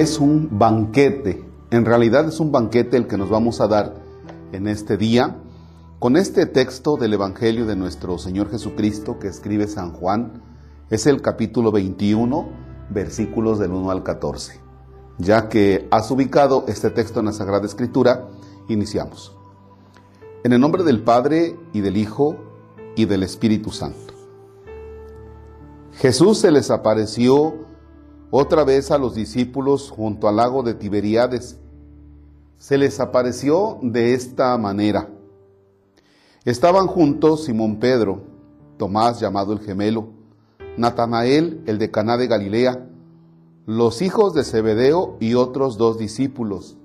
[0.00, 1.44] es un banquete.
[1.70, 3.94] En realidad es un banquete el que nos vamos a dar
[4.52, 5.36] en este día
[5.98, 10.42] con este texto del Evangelio de nuestro Señor Jesucristo que escribe San Juan.
[10.88, 12.48] Es el capítulo 21,
[12.88, 14.60] versículos del 1 al 14.
[15.18, 18.28] Ya que has ubicado este texto en la Sagrada Escritura,
[18.68, 19.36] iniciamos.
[20.42, 22.36] En el nombre del Padre y del Hijo
[22.96, 24.14] y del Espíritu Santo.
[25.92, 27.71] Jesús se les apareció
[28.34, 31.58] otra vez a los discípulos junto al lago de Tiberíades.
[32.56, 35.10] Se les apareció de esta manera.
[36.46, 38.22] Estaban juntos Simón Pedro,
[38.78, 40.08] Tomás llamado el gemelo,
[40.78, 42.88] Natanael el de Caná de Galilea,
[43.66, 46.78] los hijos de Zebedeo y otros dos discípulos.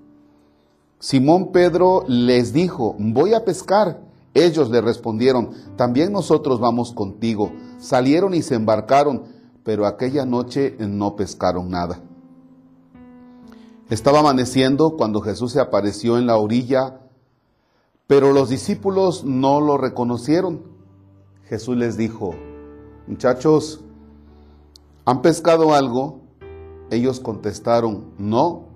[1.00, 4.02] Simón Pedro les dijo, voy a pescar.
[4.34, 7.54] Ellos le respondieron, también nosotros vamos contigo.
[7.80, 9.37] Salieron y se embarcaron
[9.68, 12.00] pero aquella noche no pescaron nada.
[13.90, 17.02] Estaba amaneciendo cuando Jesús se apareció en la orilla,
[18.08, 20.62] pero los discípulos no lo reconocieron.
[21.50, 22.34] Jesús les dijo,
[23.08, 23.82] muchachos,
[25.04, 26.22] ¿han pescado algo?
[26.90, 28.70] Ellos contestaron, no.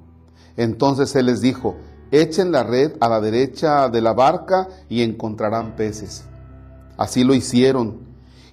[0.58, 1.78] Entonces Él les dijo,
[2.12, 6.26] echen la red a la derecha de la barca y encontrarán peces.
[6.98, 8.11] Así lo hicieron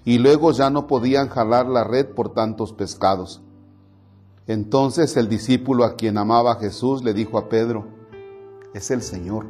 [0.08, 3.42] y luego ya no podían jalar la red por tantos pescados.
[4.46, 7.84] Entonces el discípulo a quien amaba Jesús le dijo a Pedro,
[8.72, 9.44] es el Señor.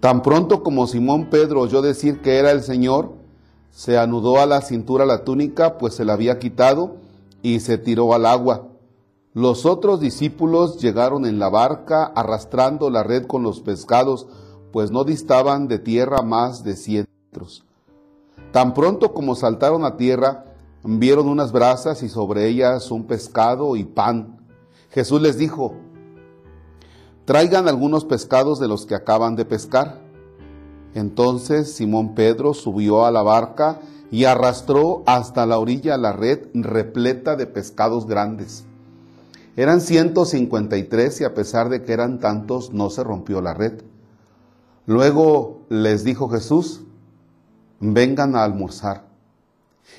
[0.00, 3.12] Tan pronto como Simón Pedro oyó decir que era el Señor,
[3.70, 6.96] se anudó a la cintura la túnica, pues se la había quitado,
[7.40, 8.66] y se tiró al agua.
[9.32, 14.26] Los otros discípulos llegaron en la barca arrastrando la red con los pescados,
[14.72, 17.65] pues no distaban de tierra más de cien metros.
[18.52, 20.44] Tan pronto como saltaron a tierra,
[20.82, 24.38] vieron unas brasas y sobre ellas un pescado y pan.
[24.90, 25.74] Jesús les dijo,
[27.24, 30.00] traigan algunos pescados de los que acaban de pescar.
[30.94, 33.80] Entonces Simón Pedro subió a la barca
[34.10, 38.64] y arrastró hasta la orilla la red repleta de pescados grandes.
[39.56, 43.82] Eran 153 y a pesar de que eran tantos, no se rompió la red.
[44.86, 46.82] Luego les dijo Jesús,
[47.80, 49.04] vengan a almorzar.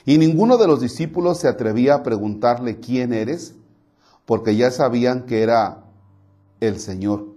[0.06, 3.56] Y ninguno de los discípulos se atrevía a preguntarle quién eres,
[4.26, 5.84] porque ya sabían que era
[6.60, 7.28] el Señor.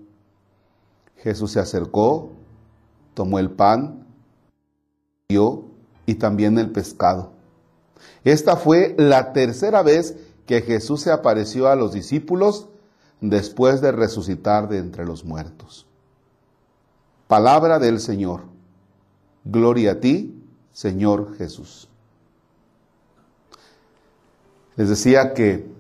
[1.16, 2.32] Jesús se acercó,
[3.14, 4.06] tomó el pan,
[5.28, 5.64] dio
[6.06, 7.32] y también el pescado.
[8.24, 12.68] Esta fue la tercera vez que Jesús se apareció a los discípulos
[13.20, 15.86] después de resucitar de entre los muertos.
[17.28, 18.42] Palabra del Señor.
[19.44, 20.42] Gloria a ti,
[20.72, 21.88] Señor Jesús.
[24.76, 25.70] Les decía que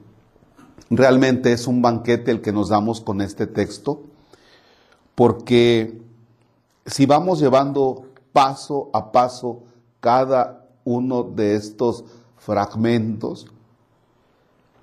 [0.90, 4.02] realmente es un banquete el que nos damos con este texto,
[5.14, 6.00] porque
[6.86, 9.62] si vamos llevando paso a paso
[10.00, 12.04] cada uno de estos
[12.36, 13.46] fragmentos,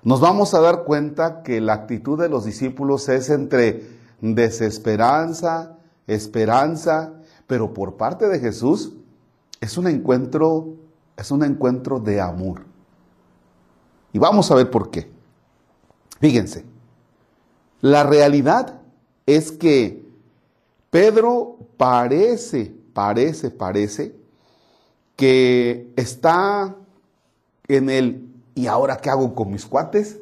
[0.02, 7.14] nos vamos a dar cuenta que la actitud de los discípulos es entre desesperanza, esperanza
[7.48, 8.92] pero por parte de Jesús
[9.60, 10.74] es un encuentro,
[11.16, 12.62] es un encuentro de amor.
[14.12, 15.10] Y vamos a ver por qué.
[16.20, 16.64] Fíjense,
[17.80, 18.80] la realidad
[19.26, 20.06] es que
[20.90, 24.14] Pedro parece, parece, parece
[25.16, 26.76] que está
[27.66, 30.18] en el ¿y ahora qué hago con mis cuates?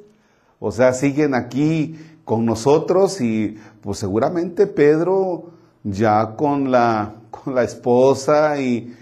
[0.60, 5.55] O sea, siguen aquí con nosotros y pues seguramente Pedro
[5.86, 8.92] ya con la, con la esposa y,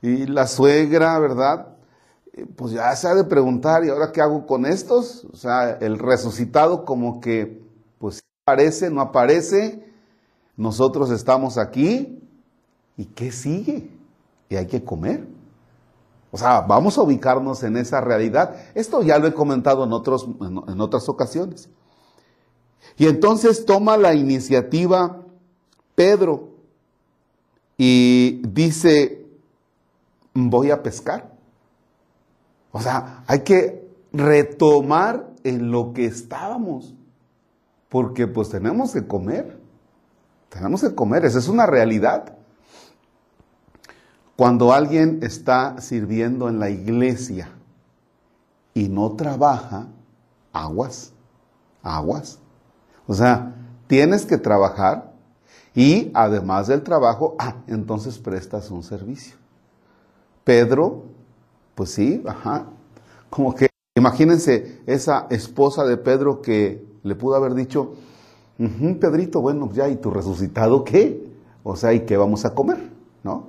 [0.00, 1.74] la suegra, ¿verdad?
[2.32, 5.26] Eh, pues ya se ha de preguntar, ¿y ahora qué hago con estos?
[5.32, 7.60] O sea, el resucitado como que,
[7.98, 9.84] pues aparece, no aparece,
[10.56, 12.22] nosotros estamos aquí,
[12.96, 13.90] ¿y qué sigue?
[14.48, 15.26] Y hay que comer.
[16.30, 18.54] O sea, vamos a ubicarnos en esa realidad.
[18.74, 21.68] Esto ya lo he comentado en, otros, en otras ocasiones.
[22.96, 25.24] Y entonces toma la iniciativa
[25.98, 26.50] Pedro
[27.76, 29.26] y dice,
[30.32, 31.32] voy a pescar.
[32.70, 36.94] O sea, hay que retomar en lo que estábamos,
[37.88, 39.58] porque pues tenemos que comer,
[40.50, 42.32] tenemos que comer, esa es una realidad.
[44.36, 47.48] Cuando alguien está sirviendo en la iglesia
[48.72, 49.88] y no trabaja,
[50.52, 51.12] aguas,
[51.82, 52.38] aguas.
[53.08, 53.52] O sea,
[53.88, 55.07] tienes que trabajar
[55.78, 59.36] y además del trabajo, ah, entonces prestas un servicio.
[60.42, 61.04] Pedro,
[61.76, 62.66] pues sí, ajá,
[63.30, 67.94] como que imagínense esa esposa de Pedro que Le pudo haber dicho,
[69.00, 71.24] Pedrito, bueno, ya, ¿y tu resucitado qué?
[71.62, 72.90] O sea, ¿y qué vamos a comer?
[73.22, 73.46] ¿No?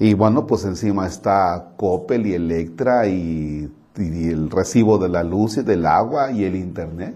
[0.00, 5.58] Y bueno, pues encima está Coppel y Electra y, y, el recibo de la luz
[5.58, 7.14] y del agua y el internet.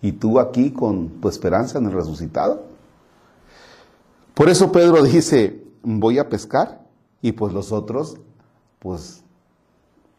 [0.00, 2.65] Y tú aquí con tu esperanza en el resucitado.
[4.36, 6.84] Por eso Pedro dice, voy a pescar
[7.22, 8.18] y pues los otros,
[8.80, 9.22] pues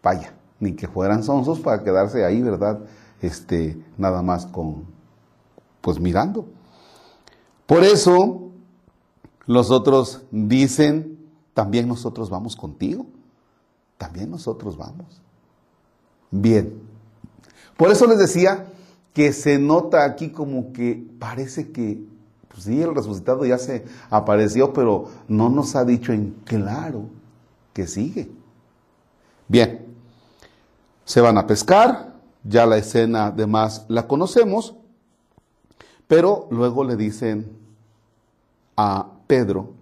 [0.02, 2.80] vaya, ni que fueran sonsos para quedarse ahí, ¿verdad?
[3.22, 4.86] Este, nada más con,
[5.82, 6.48] pues mirando.
[7.68, 8.50] Por eso
[9.46, 11.20] los otros dicen,
[11.54, 13.06] también nosotros vamos contigo,
[14.00, 15.22] también nosotros vamos.
[16.32, 16.74] Bien,
[17.78, 18.66] por eso les decía
[19.14, 22.04] que se nota aquí como que parece que,
[22.58, 27.04] pues sí, el resucitado ya se apareció, pero no nos ha dicho en claro
[27.72, 28.32] que sigue.
[29.48, 29.86] Bien,
[31.06, 34.74] se van a pescar, ya la escena además la conocemos,
[36.08, 37.48] pero luego le dicen
[38.76, 39.74] a Pedro,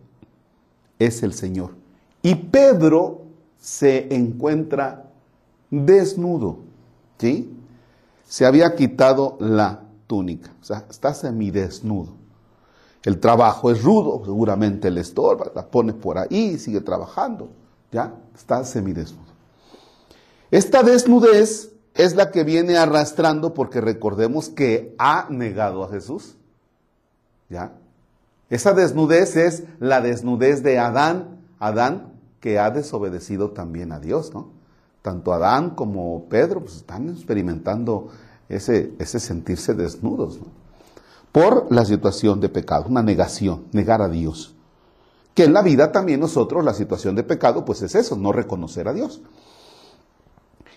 [1.00, 1.76] es el Señor.
[2.22, 3.22] Y Pedro
[3.58, 5.06] se encuentra
[5.72, 6.58] desnudo,
[7.20, 7.58] ¿sí?
[8.28, 12.25] Se había quitado la túnica, o sea, está semidesnudo.
[13.06, 17.50] El trabajo es rudo, seguramente le estorba, la pone por ahí, sigue trabajando,
[17.92, 18.16] ¿ya?
[18.36, 19.32] Está semidesnudo.
[20.50, 26.36] Esta desnudez es la que viene arrastrando porque recordemos que ha negado a Jesús.
[27.48, 27.74] ¿Ya?
[28.50, 34.50] Esa desnudez es la desnudez de Adán, Adán que ha desobedecido también a Dios, ¿no?
[35.04, 38.08] Tanto Adán como Pedro pues, están experimentando
[38.50, 40.65] ese, ese sentirse desnudos, ¿no?
[41.36, 44.56] Por la situación de pecado, una negación, negar a Dios.
[45.34, 48.88] Que en la vida también nosotros la situación de pecado pues es eso, no reconocer
[48.88, 49.22] a Dios.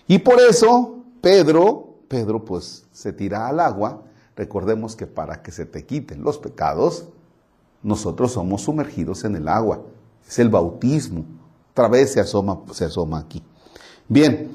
[0.05, 4.03] Y por eso Pedro, Pedro pues se tira al agua.
[4.35, 7.05] Recordemos que para que se te quiten los pecados,
[7.81, 9.85] nosotros somos sumergidos en el agua.
[10.27, 11.23] Es el bautismo.
[11.71, 13.41] Otra vez se asoma, se asoma aquí.
[14.09, 14.51] Bien,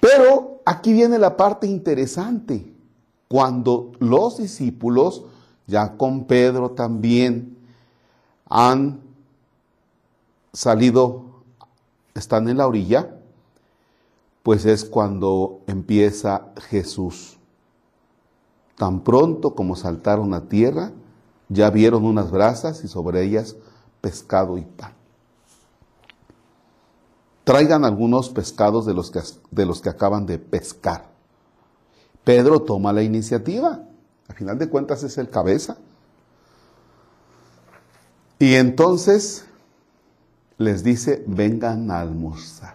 [0.00, 2.71] pero aquí viene la parte interesante.
[3.32, 5.24] Cuando los discípulos,
[5.66, 7.56] ya con Pedro también,
[8.44, 9.00] han
[10.52, 11.40] salido,
[12.12, 13.16] están en la orilla,
[14.42, 17.38] pues es cuando empieza Jesús.
[18.76, 20.92] Tan pronto como saltaron a tierra,
[21.48, 23.56] ya vieron unas brasas y sobre ellas
[24.02, 24.92] pescado y pan.
[27.44, 31.11] Traigan algunos pescados de los que, de los que acaban de pescar.
[32.24, 33.82] Pedro toma la iniciativa.
[34.28, 35.76] Al final de cuentas es el cabeza.
[38.38, 39.44] Y entonces
[40.58, 42.74] les dice, vengan a almorzar.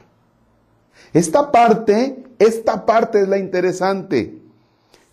[1.13, 4.41] Esta parte, esta parte es la interesante.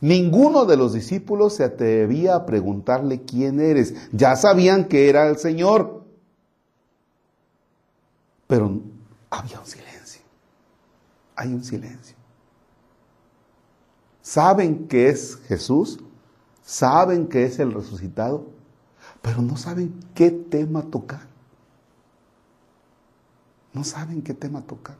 [0.00, 3.94] Ninguno de los discípulos se atrevía a preguntarle quién eres.
[4.12, 6.04] Ya sabían que era el Señor.
[8.46, 8.80] Pero
[9.30, 10.22] había un silencio.
[11.36, 12.16] Hay un silencio.
[14.24, 15.98] Saben que es Jesús,
[16.62, 18.46] saben que es el resucitado,
[19.20, 21.26] pero no saben qué tema tocar.
[23.74, 24.96] No saben qué tema tocar.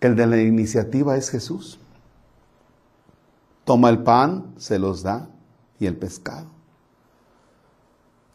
[0.00, 1.78] El de la iniciativa es Jesús.
[3.66, 5.28] Toma el pan, se los da,
[5.78, 6.46] y el pescado.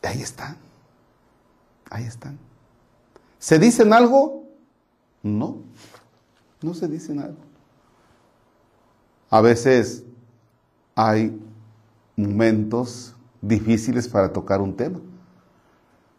[0.04, 0.56] Ahí están.
[1.90, 2.38] Ahí están.
[3.40, 4.44] ¿Se dicen algo?
[5.24, 5.64] No,
[6.62, 7.53] no se dicen algo.
[9.34, 10.04] A veces
[10.94, 11.42] hay
[12.16, 15.00] momentos difíciles para tocar un tema.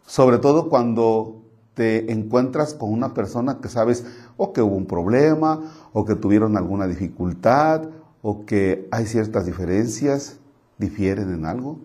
[0.05, 1.41] Sobre todo cuando
[1.75, 4.05] te encuentras con una persona que sabes
[4.35, 5.61] o que hubo un problema,
[5.93, 7.87] o que tuvieron alguna dificultad,
[8.21, 10.37] o que hay ciertas diferencias,
[10.77, 11.79] difieren en algo.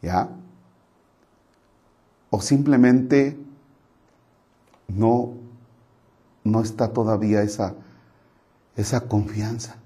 [0.00, 0.28] ¿Ya?
[2.30, 3.36] O simplemente
[4.86, 5.32] no,
[6.44, 7.74] no está todavía esa,
[8.76, 9.76] esa confianza.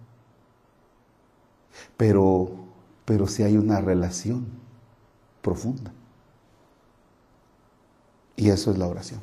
[1.97, 2.51] Pero,
[3.05, 4.47] pero sí hay una relación
[5.43, 5.93] profunda.
[8.37, 9.21] Y eso es la oración.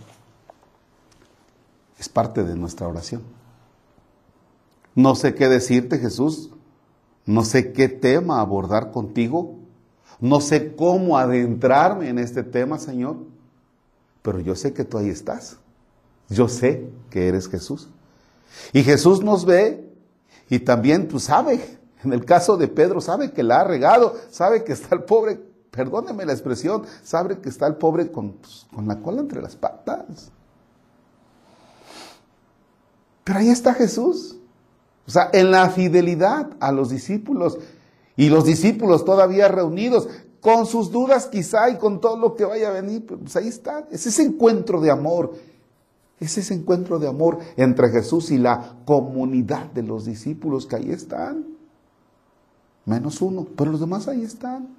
[2.00, 3.24] Es parte de nuestra oración.
[4.96, 6.52] No sé qué decirte, Jesús.
[7.26, 9.56] No sé qué tema abordar contigo.
[10.20, 13.18] No sé cómo adentrarme en este tema, Señor.
[14.22, 15.58] Pero yo sé que tú ahí estás.
[16.30, 17.90] Yo sé que eres Jesús.
[18.74, 19.89] Y Jesús nos ve
[20.50, 24.63] y también tú sabes, en el caso de Pedro, sabe que la ha regado, sabe
[24.63, 25.39] que está el pobre
[25.77, 29.56] perdóneme la expresión, sabe que está el pobre con, pues, con la cola entre las
[29.56, 30.32] patas.
[33.24, 34.38] Pero ahí está Jesús.
[35.06, 37.60] O sea, en la fidelidad a los discípulos.
[38.16, 40.10] Y los discípulos todavía reunidos,
[40.42, 43.88] con sus dudas quizá y con todo lo que vaya a venir, pues ahí está.
[43.92, 45.36] Es ese encuentro de amor.
[46.20, 50.92] Es ese encuentro de amor entre Jesús y la comunidad de los discípulos que ahí
[50.92, 51.46] están.
[52.86, 54.70] Menos uno, pero los demás ahí están.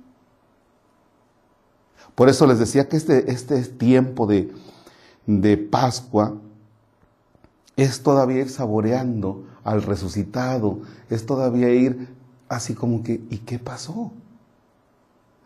[2.14, 4.52] Por eso les decía que este, este tiempo de,
[5.26, 6.36] de Pascua
[7.76, 10.80] es todavía ir saboreando al resucitado,
[11.10, 12.08] es todavía ir
[12.48, 14.10] así como que, ¿y qué pasó?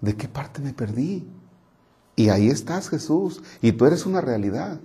[0.01, 1.29] ¿De qué parte me perdí?
[2.17, 4.81] Y ahí estás Jesús, y tú eres una realidad.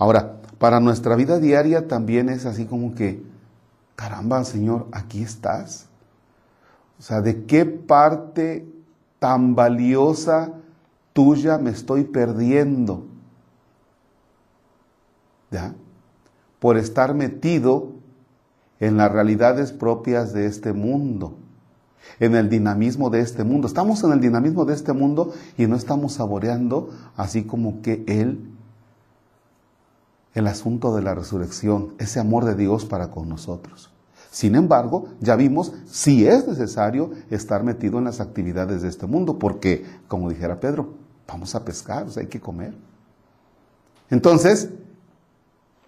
[0.00, 3.22] Ahora, para nuestra vida diaria también es así como que,
[3.96, 5.88] caramba, Señor, aquí estás.
[6.98, 8.66] O sea, ¿de qué parte
[9.18, 10.54] tan valiosa
[11.12, 13.04] tuya me estoy perdiendo?
[15.50, 15.74] ¿Ya?
[16.60, 17.92] Por estar metido
[18.78, 21.34] en las realidades propias de este mundo,
[22.20, 23.68] en el dinamismo de este mundo.
[23.68, 26.88] Estamos en el dinamismo de este mundo y no estamos saboreando
[27.18, 28.50] así como que Él,
[30.34, 33.90] el asunto de la resurrección, ese amor de Dios para con nosotros.
[34.30, 39.38] Sin embargo, ya vimos si es necesario estar metido en las actividades de este mundo,
[39.38, 40.94] porque, como dijera Pedro,
[41.26, 42.74] vamos a pescar, o sea, hay que comer.
[44.08, 44.68] Entonces,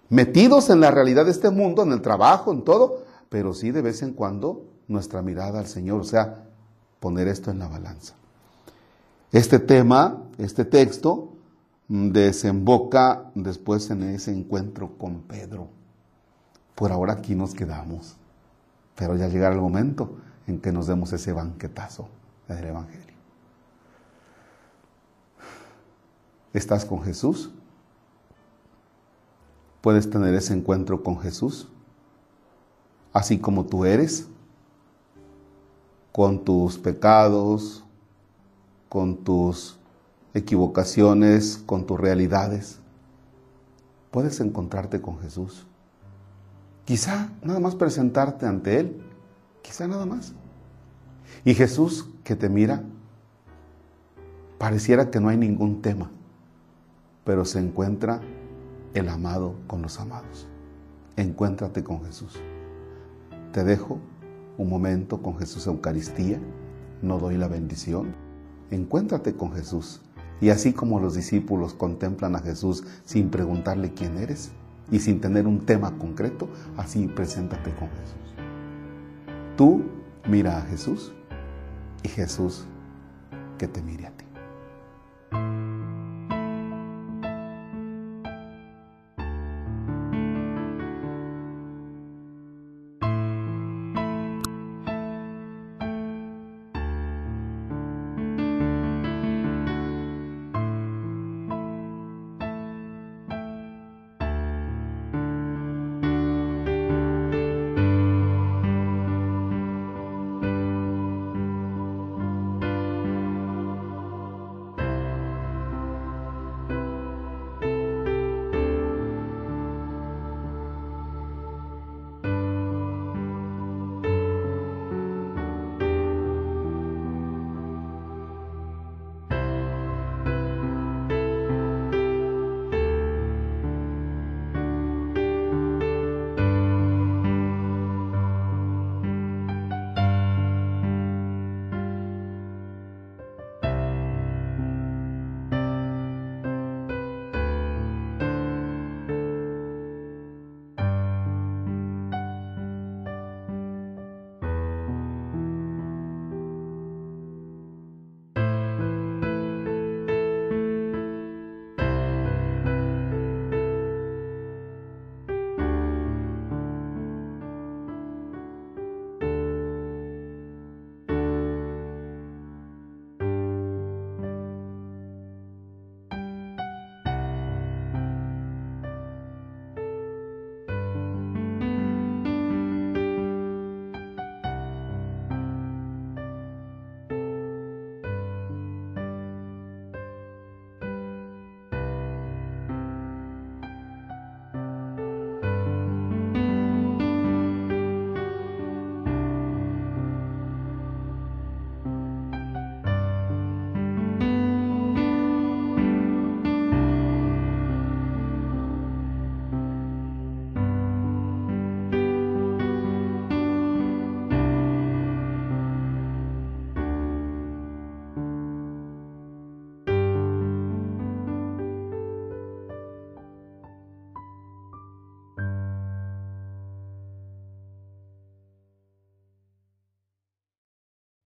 [0.09, 3.81] metidos en la realidad de este mundo, en el trabajo, en todo, pero sí de
[3.81, 6.43] vez en cuando nuestra mirada al Señor, o sea,
[6.99, 8.15] poner esto en la balanza.
[9.31, 11.32] Este tema, este texto,
[11.93, 15.67] desemboca después en ese encuentro con Pedro.
[16.73, 18.15] Por ahora aquí nos quedamos.
[18.95, 22.09] Pero ya llegará el momento en que nos demos ese banquetazo
[22.47, 23.13] del Evangelio.
[26.51, 27.51] ¿Estás con Jesús?
[29.81, 31.67] ¿Puedes tener ese encuentro con Jesús?
[33.11, 34.27] Así como tú eres,
[36.11, 37.83] con tus pecados,
[38.89, 39.77] con tus
[40.33, 42.79] equivocaciones, con tus realidades.
[44.11, 45.65] Puedes encontrarte con Jesús.
[46.85, 49.01] Quizá nada más presentarte ante Él,
[49.61, 50.33] quizá nada más.
[51.45, 52.83] Y Jesús que te mira,
[54.57, 56.11] pareciera que no hay ningún tema,
[57.23, 58.21] pero se encuentra
[58.93, 60.47] el amado con los amados.
[61.15, 62.39] Encuéntrate con Jesús.
[63.51, 63.99] Te dejo
[64.57, 66.39] un momento con Jesús Eucaristía,
[67.01, 68.15] no doy la bendición.
[68.71, 70.01] Encuéntrate con Jesús.
[70.41, 74.51] Y así como los discípulos contemplan a Jesús sin preguntarle quién eres,
[74.91, 78.35] y sin tener un tema concreto, así preséntate con Jesús.
[79.57, 79.83] Tú
[80.27, 81.13] mira a Jesús
[82.03, 82.65] y Jesús
[83.57, 84.25] que te mire a ti.